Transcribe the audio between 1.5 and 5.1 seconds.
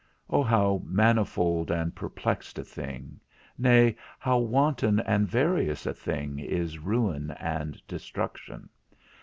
and perplexed a thing, nay, how wanton